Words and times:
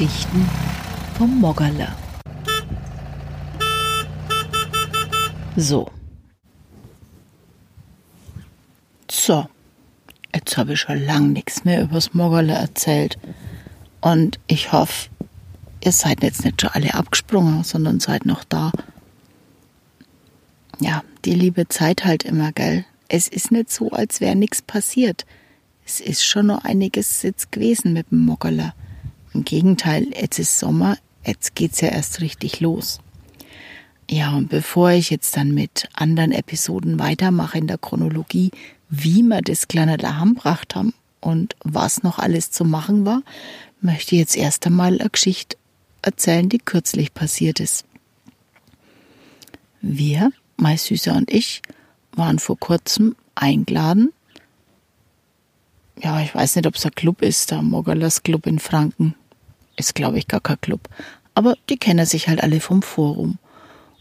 Geschichten 0.00 0.48
vom 1.18 1.40
Moggerle. 1.40 1.88
So. 5.56 5.90
So. 9.10 9.46
Jetzt 10.34 10.56
habe 10.56 10.72
ich 10.72 10.80
schon 10.80 11.04
lang 11.04 11.34
nichts 11.34 11.66
mehr 11.66 11.82
übers 11.82 12.14
Moggerle 12.14 12.54
erzählt. 12.54 13.18
Und 14.00 14.40
ich 14.46 14.72
hoffe, 14.72 15.10
ihr 15.84 15.92
seid 15.92 16.22
jetzt 16.22 16.46
nicht 16.46 16.62
schon 16.62 16.70
alle 16.70 16.94
abgesprungen, 16.94 17.62
sondern 17.62 18.00
seid 18.00 18.24
noch 18.24 18.44
da. 18.44 18.72
Ja, 20.78 21.04
die 21.26 21.34
liebe 21.34 21.68
Zeit 21.68 22.06
halt 22.06 22.24
immer, 22.24 22.52
gell? 22.52 22.86
Es 23.08 23.28
ist 23.28 23.52
nicht 23.52 23.70
so, 23.70 23.90
als 23.90 24.22
wäre 24.22 24.34
nichts 24.34 24.62
passiert. 24.62 25.26
Es 25.84 26.00
ist 26.00 26.24
schon 26.24 26.46
noch 26.46 26.64
einiges 26.64 27.20
jetzt 27.20 27.52
gewesen 27.52 27.92
mit 27.92 28.10
dem 28.10 28.24
Moggerle. 28.24 28.72
Im 29.32 29.44
Gegenteil, 29.44 30.08
jetzt 30.18 30.38
ist 30.38 30.58
Sommer, 30.58 30.96
jetzt 31.24 31.54
geht's 31.54 31.80
ja 31.80 31.88
erst 31.88 32.20
richtig 32.20 32.60
los. 32.60 33.00
Ja, 34.10 34.36
und 34.36 34.48
bevor 34.48 34.90
ich 34.90 35.10
jetzt 35.10 35.36
dann 35.36 35.54
mit 35.54 35.88
anderen 35.92 36.32
Episoden 36.32 36.98
weitermache 36.98 37.58
in 37.58 37.68
der 37.68 37.78
Chronologie, 37.78 38.50
wie 38.88 39.22
wir 39.22 39.40
das 39.40 39.68
kleine 39.68 39.98
daheim 39.98 40.34
gebracht 40.34 40.74
haben 40.74 40.92
und 41.20 41.54
was 41.62 42.02
noch 42.02 42.18
alles 42.18 42.50
zu 42.50 42.64
machen 42.64 43.06
war, 43.06 43.22
möchte 43.80 44.16
ich 44.16 44.20
jetzt 44.20 44.36
erst 44.36 44.66
einmal 44.66 44.98
eine 45.00 45.10
Geschichte 45.10 45.56
erzählen, 46.02 46.48
die 46.48 46.58
kürzlich 46.58 47.14
passiert 47.14 47.60
ist. 47.60 47.84
Wir, 49.80 50.32
mein 50.56 50.76
Süßer 50.76 51.14
und 51.14 51.30
ich, 51.30 51.62
waren 52.12 52.40
vor 52.40 52.58
kurzem 52.58 53.14
eingeladen. 53.36 54.12
Ja, 56.02 56.20
ich 56.20 56.34
weiß 56.34 56.56
nicht, 56.56 56.66
ob 56.66 56.74
es 56.74 56.84
ein 56.84 56.94
Club 56.94 57.22
ist, 57.22 57.50
der 57.50 57.62
Moggerlers 57.62 58.22
Club 58.22 58.46
in 58.46 58.58
Franken. 58.58 59.14
Ist, 59.80 59.94
glaube 59.94 60.18
ich, 60.18 60.28
gar 60.28 60.40
kein 60.40 60.60
Club. 60.60 60.88
Aber 61.34 61.56
die 61.70 61.78
kennen 61.78 62.04
sich 62.04 62.28
halt 62.28 62.42
alle 62.42 62.60
vom 62.60 62.82
Forum. 62.82 63.38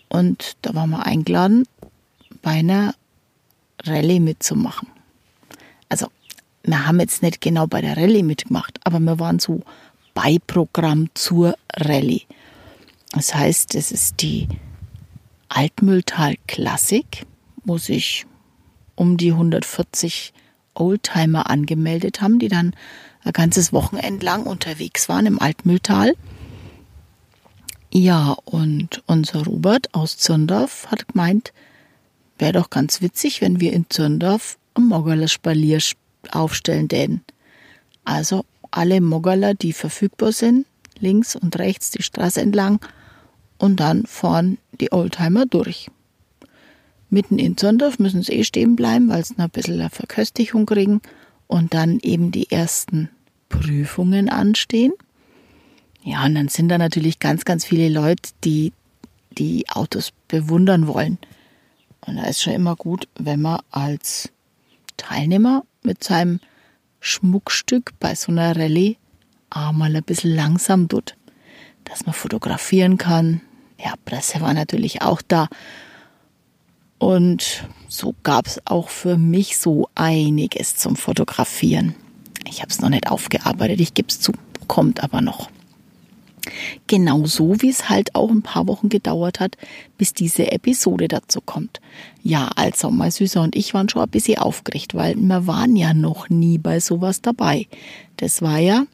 Und 0.09 0.57
da 0.61 0.75
waren 0.75 0.89
wir 0.89 1.05
eingeladen, 1.05 1.65
bei 2.41 2.51
einer 2.51 2.93
Rallye 3.83 4.19
mitzumachen. 4.19 4.89
Also, 5.87 6.07
wir 6.63 6.85
haben 6.85 6.99
jetzt 6.99 7.23
nicht 7.23 7.39
genau 7.39 7.65
bei 7.65 7.79
der 7.79 7.95
Rallye 7.95 8.23
mitgemacht, 8.23 8.79
aber 8.83 8.99
wir 8.99 9.19
waren 9.19 9.39
so 9.39 9.61
Beiprogramm 10.13 11.09
zur 11.13 11.55
Rallye. 11.73 12.23
Das 13.13 13.33
heißt, 13.33 13.73
es 13.75 13.93
ist 13.93 14.21
die 14.21 14.49
Altmühltal 15.47 16.35
Klassik, 16.45 17.25
wo 17.63 17.77
sich 17.77 18.25
um 18.95 19.15
die 19.15 19.31
140 19.31 20.33
Oldtimer 20.73 21.49
angemeldet 21.49 22.21
haben, 22.21 22.37
die 22.37 22.49
dann 22.49 22.75
ein 23.23 23.33
ganzes 23.33 23.73
Wochenende 23.73 24.25
lang 24.25 24.43
unterwegs 24.43 25.09
waren 25.09 25.25
im 25.25 25.39
Altmühltal. 25.39 26.15
Ja, 27.91 28.37
und 28.45 29.03
unser 29.07 29.43
Robert 29.45 29.93
aus 29.93 30.17
Zürndorf 30.17 30.87
hat 30.87 31.07
gemeint, 31.07 31.53
wäre 32.37 32.53
doch 32.53 32.69
ganz 32.69 33.01
witzig, 33.01 33.41
wenn 33.41 33.59
wir 33.59 33.73
in 33.73 33.85
Zürndorf 33.89 34.57
ein 34.75 34.85
Moggerler 34.85 35.27
Spalier 35.27 35.79
aufstellen 36.31 36.87
denn. 36.87 37.21
Also 38.05 38.45
alle 38.71 39.01
Moggerler, 39.01 39.53
die 39.53 39.73
verfügbar 39.73 40.31
sind, 40.31 40.65
links 40.99 41.35
und 41.35 41.57
rechts 41.57 41.91
die 41.91 42.03
Straße 42.03 42.39
entlang 42.41 42.79
und 43.57 43.79
dann 43.79 44.05
fahren 44.05 44.57
die 44.79 44.91
Oldtimer 44.91 45.45
durch. 45.45 45.89
Mitten 47.09 47.39
in 47.39 47.57
Zürndorf 47.57 47.97
müssen 47.97 48.21
sie 48.21 48.33
eh 48.33 48.43
stehen 48.43 48.75
bleiben, 48.75 49.09
weil 49.09 49.25
sie 49.25 49.33
noch 49.33 49.45
ein 49.45 49.49
bisschen 49.49 49.79
eine 49.79 49.89
Verköstigung 49.89 50.67
kriegen 50.67 51.01
und 51.49 51.73
dann 51.73 51.99
eben 51.99 52.31
die 52.31 52.51
ersten 52.51 53.09
Prüfungen 53.49 54.29
anstehen. 54.29 54.93
Ja, 56.03 56.23
und 56.23 56.35
dann 56.35 56.47
sind 56.47 56.69
da 56.69 56.77
natürlich 56.77 57.19
ganz, 57.19 57.43
ganz 57.43 57.65
viele 57.65 57.89
Leute, 57.89 58.29
die 58.43 58.71
die 59.31 59.67
Autos 59.69 60.11
bewundern 60.27 60.87
wollen. 60.87 61.17
Und 62.05 62.17
da 62.17 62.25
ist 62.25 62.41
schon 62.41 62.53
immer 62.53 62.75
gut, 62.75 63.07
wenn 63.15 63.41
man 63.41 63.61
als 63.71 64.31
Teilnehmer 64.95 65.63
mit 65.81 66.03
seinem 66.03 66.39
Schmuckstück 66.99 67.93
bei 67.99 68.13
so 68.13 68.31
einer 68.31 68.55
Rallye 68.55 68.97
auch 69.49 69.71
mal 69.71 69.93
ein 69.95 70.03
bisschen 70.03 70.35
langsam 70.35 70.87
tut, 70.87 71.15
dass 71.83 72.05
man 72.05 72.13
fotografieren 72.13 72.97
kann. 72.97 73.41
Ja, 73.83 73.95
Presse 74.05 74.39
war 74.41 74.53
natürlich 74.53 75.01
auch 75.01 75.23
da. 75.27 75.47
Und 76.99 77.67
so 77.87 78.13
gab 78.23 78.45
es 78.45 78.61
auch 78.65 78.89
für 78.89 79.17
mich 79.17 79.57
so 79.57 79.89
einiges 79.95 80.75
zum 80.75 80.95
Fotografieren. 80.95 81.95
Ich 82.47 82.61
habe 82.61 82.69
es 82.69 82.81
noch 82.81 82.89
nicht 82.89 83.09
aufgearbeitet, 83.09 83.79
ich 83.79 83.93
gebe 83.93 84.09
es 84.09 84.19
zu, 84.19 84.33
kommt 84.67 85.03
aber 85.03 85.21
noch. 85.21 85.49
Genauso 86.87 87.61
wie 87.61 87.69
es 87.69 87.89
halt 87.89 88.15
auch 88.15 88.29
ein 88.29 88.41
paar 88.41 88.67
Wochen 88.67 88.89
gedauert 88.89 89.39
hat, 89.39 89.55
bis 89.97 90.13
diese 90.13 90.51
Episode 90.51 91.07
dazu 91.07 91.41
kommt. 91.41 91.79
Ja, 92.23 92.49
also 92.55 92.89
mein 92.91 93.11
Süßer 93.11 93.41
und 93.41 93.55
ich 93.55 93.73
waren 93.73 93.89
schon 93.89 94.01
ein 94.01 94.09
bisschen 94.09 94.39
aufgeregt, 94.39 94.95
weil 94.95 95.15
wir 95.15 95.47
waren 95.47 95.75
ja 95.75 95.93
noch 95.93 96.29
nie 96.29 96.57
bei 96.57 96.79
sowas 96.79 97.21
dabei. 97.21 97.67
Das 98.17 98.41
war 98.41 98.59
ja, 98.59 98.85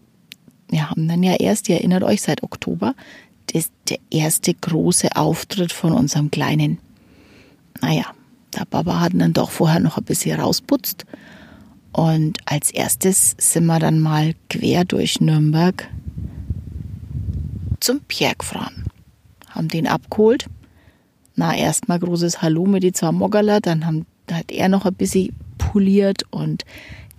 wir 0.69 0.89
haben 0.89 1.07
dann 1.07 1.23
ja 1.23 1.35
erst, 1.35 1.69
ihr 1.69 1.77
erinnert 1.77 2.03
euch, 2.03 2.22
seit 2.22 2.43
Oktober, 2.43 2.93
das 3.53 3.72
der 3.89 3.99
erste 4.11 4.53
große 4.53 5.16
Auftritt 5.16 5.72
von 5.72 5.93
unserem 5.93 6.31
Kleinen. 6.31 6.79
Naja, 7.81 8.06
der 8.56 8.66
Baba 8.66 9.00
hat 9.00 9.13
dann 9.16 9.34
doch 9.34 9.52
vorher 9.52 9.80
noch 9.80 9.97
ein 9.97 10.03
bisschen 10.03 10.40
rausputzt. 10.40 11.06
Und 11.91 12.40
als 12.46 12.72
erstes 12.72 13.36
sind 13.38 13.66
wir 13.66 13.80
dann 13.80 14.00
mal 14.00 14.34
quer 14.50 14.86
durch 14.86 15.22
Nürnberg 15.22 15.88
zum 17.80 18.02
Pierre 18.02 18.35
gefahren. 18.38 18.85
Haben 19.50 19.69
den 19.69 19.88
abgeholt. 19.88 20.47
Na, 21.35 21.56
erstmal 21.56 22.00
großes 22.00 22.41
Hallo 22.41 22.66
mit 22.66 22.84
die 22.84 22.94
zwei 22.94 23.12
Moggerler, 23.12 23.59
dann 23.59 23.85
haben, 23.85 24.06
hat 24.31 24.52
er 24.52 24.69
noch 24.69 24.85
ein 24.85 24.94
bisschen 24.94 25.35
poliert 25.58 26.24
und 26.31 26.64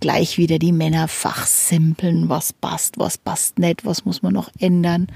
gleich 0.00 0.38
wieder 0.38 0.58
die 0.58 0.72
Männer 0.72 1.08
fachsimpeln, 1.08 2.28
was 2.28 2.52
passt, 2.52 2.98
was 2.98 3.18
passt 3.18 3.58
nicht, 3.58 3.84
was 3.84 4.04
muss 4.04 4.22
man 4.22 4.32
noch 4.32 4.50
ändern. 4.58 5.08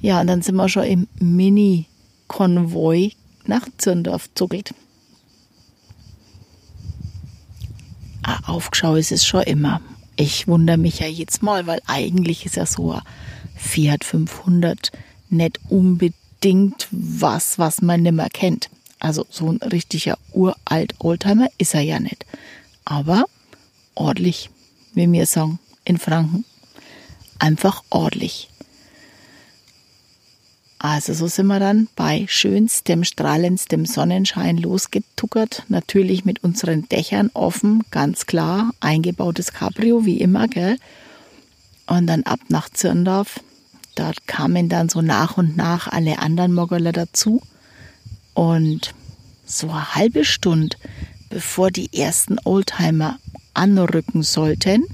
Ja, 0.00 0.20
und 0.20 0.26
dann 0.26 0.42
sind 0.42 0.56
wir 0.56 0.68
schon 0.68 0.84
im 0.84 1.08
Mini-Konvoi 1.18 3.12
nach 3.46 3.66
Zürndorf 3.78 4.28
zuckelt. 4.34 4.74
Ah, 8.22 8.40
Aufgeschau 8.46 8.96
ist 8.96 9.12
es 9.12 9.24
schon 9.24 9.42
immer. 9.42 9.80
Ich 10.16 10.46
wundere 10.46 10.76
mich 10.76 10.98
ja 10.98 11.06
jetzt 11.06 11.42
mal, 11.42 11.66
weil 11.66 11.80
eigentlich 11.86 12.44
ist 12.44 12.56
ja 12.56 12.66
so 12.66 12.92
ein 12.92 13.02
Fiat 13.56 14.04
500 14.04 14.92
nicht 15.30 15.58
unbedingt 15.68 16.88
was, 16.90 17.58
was 17.58 17.80
man 17.80 18.02
nimmer 18.02 18.28
kennt. 18.28 18.68
Also 18.98 19.26
so 19.30 19.50
ein 19.50 19.56
richtiger 19.56 20.18
uralt 20.32 20.94
Oldtimer 20.98 21.48
ist 21.56 21.74
er 21.74 21.80
ja 21.80 21.98
nicht. 22.00 22.26
Aber 22.84 23.24
ordentlich, 23.94 24.50
wie 24.94 25.10
wir 25.10 25.26
sagen, 25.26 25.58
in 25.84 25.98
Franken. 25.98 26.44
Einfach 27.38 27.82
ordentlich. 27.88 28.50
Also 30.82 31.12
so 31.12 31.26
sind 31.26 31.48
wir 31.48 31.60
dann 31.60 31.88
bei 31.94 32.24
schönstem, 32.26 33.04
strahlendem 33.04 33.84
Sonnenschein 33.84 34.56
losgetuckert. 34.56 35.64
Natürlich 35.68 36.24
mit 36.24 36.42
unseren 36.42 36.88
Dächern 36.88 37.30
offen, 37.34 37.82
ganz 37.90 38.24
klar. 38.24 38.70
Eingebautes 38.80 39.52
Cabrio, 39.52 40.06
wie 40.06 40.22
immer, 40.22 40.48
gell? 40.48 40.78
Und 41.86 42.06
dann 42.06 42.22
ab 42.22 42.40
nach 42.48 42.70
Zürndorf. 42.70 43.40
Dort 43.94 44.26
kamen 44.26 44.70
dann 44.70 44.88
so 44.88 45.02
nach 45.02 45.36
und 45.36 45.54
nach 45.54 45.86
alle 45.86 46.18
anderen 46.18 46.54
Moggerler 46.54 46.92
dazu. 46.92 47.42
Und 48.32 48.94
so 49.44 49.68
eine 49.68 49.94
halbe 49.94 50.24
Stunde, 50.24 50.78
bevor 51.28 51.70
die 51.70 51.92
ersten 51.92 52.38
Oldtimer 52.44 53.18
anrücken 53.52 54.22
sollten, 54.22 54.86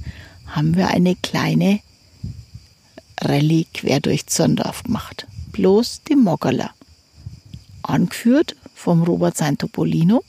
haben 0.49 0.77
wir 0.77 0.89
eine 0.89 1.15
kleine 1.15 1.79
Rallye 3.21 3.69
quer 3.73 4.01
durch 4.01 4.27
Zürndorf 4.27 4.83
gemacht 4.83 5.26
bloß 5.57 6.03
die 6.03 6.17
Moggerler. 6.17 6.71
Angeführt 7.83 8.57
vom 8.75 9.03
Robert 9.03 9.39
Topolino. 9.59 10.23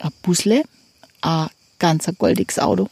Ein 0.00 0.10
Busle, 0.22 0.64
ein 1.20 1.48
ganz 1.78 2.10
goldiges 2.18 2.58
Auto. 2.58 2.88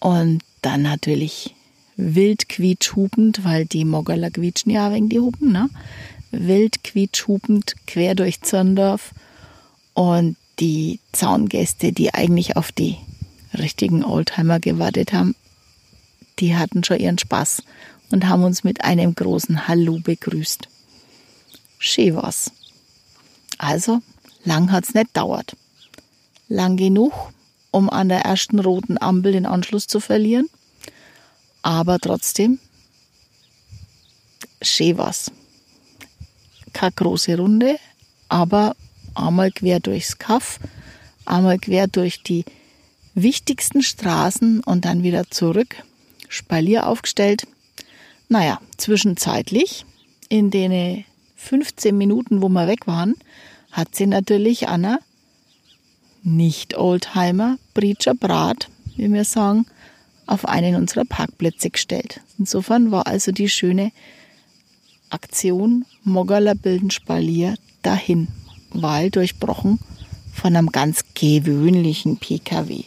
Und 0.00 0.42
dann 0.62 0.82
natürlich 0.82 1.54
wild 1.96 2.48
quietschhubend, 2.48 3.44
weil 3.44 3.66
die 3.66 3.84
Moggerler 3.84 4.30
quietschen 4.30 4.72
ja 4.72 4.90
wegen 4.92 5.10
die 5.10 5.20
Hupen, 5.20 5.52
ne? 5.52 5.68
Wild 6.30 6.82
quietschhubend 6.82 7.74
quer 7.86 8.14
durch 8.14 8.40
Zürndorf. 8.40 9.12
Und 9.92 10.36
die 10.58 11.00
Zaungäste, 11.12 11.92
die 11.92 12.14
eigentlich 12.14 12.56
auf 12.56 12.72
die 12.72 12.96
richtigen 13.52 14.02
Oldtimer 14.02 14.58
gewartet 14.58 15.12
haben, 15.12 15.34
die 16.38 16.56
hatten 16.56 16.82
schon 16.82 16.98
ihren 16.98 17.18
Spaß 17.18 17.62
und 18.12 18.28
haben 18.28 18.44
uns 18.44 18.64
mit 18.64 18.84
einem 18.84 19.14
großen 19.14 19.68
Hallo 19.68 19.98
begrüßt. 20.02 20.68
Schön 21.78 22.14
war's. 22.14 22.52
Also, 23.58 24.00
lang 24.44 24.70
hat's 24.70 24.94
nicht 24.94 25.16
dauert. 25.16 25.56
Lang 26.48 26.76
genug, 26.76 27.12
um 27.70 27.90
an 27.90 28.08
der 28.08 28.20
ersten 28.20 28.58
roten 28.58 29.00
Ampel 29.00 29.32
den 29.32 29.46
Anschluss 29.46 29.86
zu 29.86 30.00
verlieren. 30.00 30.48
Aber 31.62 31.98
trotzdem, 31.98 32.58
schön 34.60 34.98
was. 34.98 35.30
Keine 36.72 36.92
große 36.92 37.36
Runde, 37.36 37.78
aber 38.28 38.74
einmal 39.14 39.50
quer 39.50 39.80
durchs 39.80 40.18
Kaff, 40.18 40.58
einmal 41.24 41.58
quer 41.58 41.86
durch 41.86 42.22
die 42.22 42.44
wichtigsten 43.14 43.82
Straßen 43.82 44.60
und 44.60 44.84
dann 44.84 45.02
wieder 45.02 45.30
zurück. 45.30 45.76
Spalier 46.28 46.86
aufgestellt. 46.86 47.46
Naja, 48.32 48.62
zwischenzeitlich, 48.78 49.84
in 50.30 50.50
den 50.50 51.04
15 51.36 51.94
Minuten, 51.94 52.40
wo 52.40 52.48
wir 52.48 52.66
weg 52.66 52.86
waren, 52.86 53.14
hat 53.70 53.94
sie 53.94 54.06
natürlich 54.06 54.70
Anna 54.70 55.00
nicht 56.22 56.78
Oldtimer, 56.78 57.58
Breacher 57.74 58.14
Brat, 58.14 58.70
wie 58.96 59.12
wir 59.12 59.26
sagen, 59.26 59.66
auf 60.24 60.48
einen 60.48 60.76
unserer 60.76 61.04
Parkplätze 61.04 61.68
gestellt. 61.68 62.22
Insofern 62.38 62.90
war 62.90 63.06
also 63.06 63.32
die 63.32 63.50
schöne 63.50 63.92
Aktion 65.10 65.84
Moggerler 66.02 66.54
bilden 66.54 66.90
Spalier 66.90 67.56
dahin, 67.82 68.28
weil 68.70 69.10
durchbrochen 69.10 69.78
von 70.32 70.56
einem 70.56 70.72
ganz 70.72 71.04
gewöhnlichen 71.12 72.16
PKW. 72.16 72.84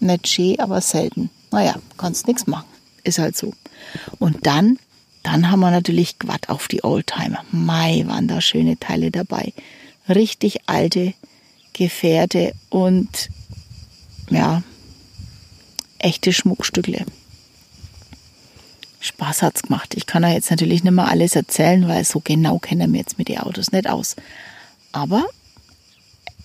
Nicht 0.00 0.26
schön, 0.26 0.58
aber 0.58 0.80
selten. 0.80 1.28
Naja, 1.50 1.74
kannst 1.98 2.26
nichts 2.28 2.46
machen. 2.46 2.70
Ist 3.04 3.18
halt 3.18 3.36
so. 3.36 3.52
Und 4.18 4.46
dann, 4.46 4.78
dann 5.22 5.50
haben 5.50 5.60
wir 5.60 5.70
natürlich 5.70 6.18
Quad 6.18 6.48
auf 6.48 6.68
die 6.68 6.84
Oldtimer. 6.84 7.44
Mai 7.50 8.04
waren 8.06 8.28
da 8.28 8.40
schöne 8.40 8.78
Teile 8.78 9.10
dabei. 9.10 9.52
Richtig 10.08 10.68
alte 10.68 11.14
Gefährte 11.72 12.52
und 12.68 13.30
ja, 14.30 14.62
echte 15.98 16.32
Schmuckstückle. 16.32 17.06
Spaß 19.00 19.42
hat's 19.42 19.62
gemacht. 19.62 19.94
Ich 19.96 20.06
kann 20.06 20.24
euch 20.24 20.34
jetzt 20.34 20.50
natürlich 20.50 20.84
nicht 20.84 20.92
mehr 20.92 21.08
alles 21.08 21.34
erzählen, 21.34 21.88
weil 21.88 22.04
so 22.04 22.20
genau 22.20 22.58
kennen 22.58 22.92
wir 22.92 23.00
jetzt 23.00 23.18
mit 23.18 23.28
den 23.28 23.38
Autos 23.38 23.72
nicht 23.72 23.88
aus. 23.88 24.14
Aber 24.92 25.24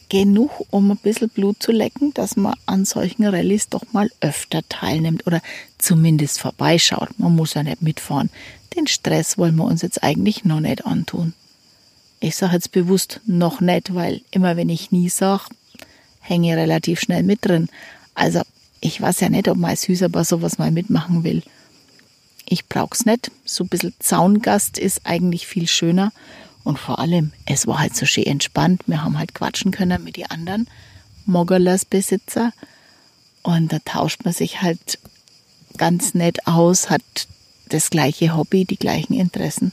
genug, 0.09 0.51
um 0.69 0.91
ein 0.91 0.97
bisschen 0.97 1.29
Blut 1.29 1.61
zu 1.61 1.71
lecken, 1.71 2.13
dass 2.13 2.35
man 2.35 2.55
an 2.65 2.85
solchen 2.85 3.25
Rallyes 3.25 3.69
doch 3.69 3.83
mal 3.91 4.09
öfter 4.21 4.61
teilnimmt 4.69 5.27
oder 5.27 5.41
zumindest 5.77 6.39
vorbeischaut. 6.39 7.09
Man 7.17 7.35
muss 7.35 7.53
ja 7.53 7.63
nicht 7.63 7.81
mitfahren. 7.81 8.29
Den 8.75 8.87
Stress 8.87 9.37
wollen 9.37 9.55
wir 9.55 9.65
uns 9.65 9.81
jetzt 9.81 10.03
eigentlich 10.03 10.45
noch 10.45 10.59
nicht 10.59 10.85
antun. 10.85 11.33
Ich 12.19 12.35
sage 12.35 12.53
jetzt 12.53 12.71
bewusst 12.71 13.21
noch 13.25 13.61
nicht, 13.61 13.93
weil 13.93 14.21
immer 14.31 14.57
wenn 14.57 14.69
ich 14.69 14.91
nie 14.91 15.09
sage, 15.09 15.45
hänge 16.19 16.49
ich 16.49 16.55
relativ 16.55 16.99
schnell 16.99 17.23
mit 17.23 17.45
drin. 17.45 17.69
Also 18.15 18.41
ich 18.81 18.99
weiß 18.99 19.19
ja 19.19 19.29
nicht, 19.29 19.47
ob 19.47 19.57
mein 19.57 19.75
Süßer 19.75 20.09
bei 20.09 20.23
sowas 20.23 20.57
mal 20.57 20.71
mitmachen 20.71 21.23
will. 21.23 21.43
Ich 22.49 22.67
brauch's 22.67 23.05
nicht. 23.05 23.31
So 23.45 23.65
ein 23.65 23.67
bisschen 23.67 23.93
Zaungast 23.99 24.77
ist 24.77 25.01
eigentlich 25.03 25.47
viel 25.47 25.67
schöner. 25.67 26.11
Und 26.67 26.77
vor 26.77 26.99
allem, 26.99 27.31
es 27.45 27.65
war 27.65 27.79
halt 27.79 27.95
so 27.95 28.05
schön 28.05 28.25
entspannt. 28.25 28.81
Wir 28.87 29.01
haben 29.01 29.17
halt 29.17 29.33
quatschen 29.33 29.71
können 29.71 30.03
mit 30.03 30.17
den 30.17 30.29
anderen 30.29 30.67
Moggerlers 31.25 31.85
Besitzer. 31.85 32.51
Und 33.41 33.71
da 33.71 33.79
tauscht 33.85 34.25
man 34.25 34.33
sich 34.33 34.61
halt 34.61 34.99
ganz 35.77 36.13
nett 36.13 36.45
aus, 36.45 36.89
hat 36.89 37.01
das 37.69 37.89
gleiche 37.89 38.35
Hobby, 38.35 38.65
die 38.65 38.75
gleichen 38.75 39.13
Interessen. 39.13 39.71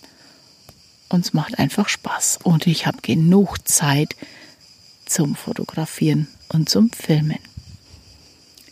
Und 1.09 1.25
es 1.25 1.33
macht 1.33 1.59
einfach 1.59 1.89
Spaß. 1.89 2.39
Und 2.45 2.69
ich 2.69 2.87
habe 2.87 2.99
genug 3.03 3.67
Zeit 3.67 4.15
zum 5.05 5.35
Fotografieren 5.35 6.29
und 6.51 6.69
zum 6.69 6.91
Filmen. 6.91 7.41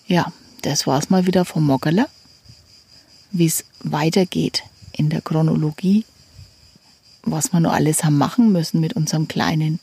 Ja, 0.07 0.33
das 0.61 0.87
war's 0.87 1.11
mal 1.11 1.27
wieder 1.27 1.45
vom 1.45 1.67
Moggerler. 1.67 2.09
Wie 3.33 3.47
es 3.47 3.65
weitergeht 3.81 4.63
in 4.93 5.11
der 5.11 5.23
Chronologie, 5.23 6.05
was 7.23 7.53
wir 7.53 7.61
nur 7.61 7.73
alles 7.73 8.05
haben 8.05 8.19
machen 8.19 8.53
müssen 8.53 8.81
mit 8.81 8.95
unserem 8.95 9.29
Kleinen, 9.29 9.81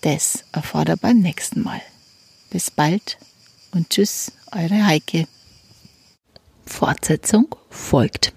das 0.00 0.44
ihr 0.88 0.96
beim 0.96 1.20
nächsten 1.20 1.62
Mal. 1.62 1.80
Bis 2.50 2.70
bald 2.70 3.18
und 3.72 3.90
tschüss, 3.90 4.32
eure 4.52 4.86
Heike. 4.86 5.26
Fortsetzung 6.66 7.54
folgt. 7.68 8.32